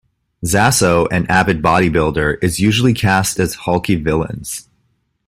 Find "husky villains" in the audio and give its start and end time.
3.53-4.67